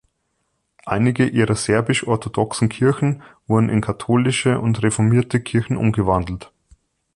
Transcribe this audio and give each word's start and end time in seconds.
Einige 0.87 1.27
ihrer 1.27 1.53
serbisch-orthodoxen 1.55 2.69
Kirchen 2.69 3.21
wurden 3.45 3.69
in 3.69 3.81
katholische 3.81 4.59
und 4.59 4.81
reformierte 4.81 5.39
Kirchen 5.41 5.77
umgewandelt. 5.77 6.51